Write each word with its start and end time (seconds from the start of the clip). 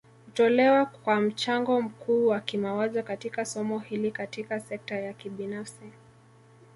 Hutolewa 0.25 0.85
kwa 0.85 1.21
mchango 1.21 1.81
mkuu 1.81 2.27
wa 2.27 2.39
kimawazo 2.39 3.03
katika 3.03 3.45
somo 3.45 3.79
hili 3.79 4.11
Katika 4.11 4.59
sekta 4.59 4.95
ya 4.99 5.13
kibinafsi 5.13 5.85